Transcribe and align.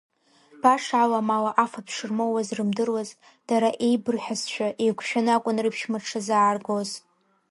Баша 0.61 0.99
аламала 1.05 1.51
афатә 1.63 1.91
шырмоуаз 1.95 2.47
рымдыруаз, 2.57 3.09
дара 3.49 3.69
еибырҳәазшәа 3.87 4.67
еиқәшәаны 4.83 5.31
акәын 5.35 5.57
рыԥшәма 5.63 5.97
дшазааргоз. 6.03 6.89